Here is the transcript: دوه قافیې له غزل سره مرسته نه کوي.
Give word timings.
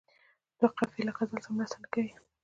دوه 0.57 0.69
قافیې 0.77 1.03
له 1.07 1.13
غزل 1.17 1.39
سره 1.43 1.55
مرسته 1.57 1.77
نه 1.83 1.87
کوي. 1.93 2.11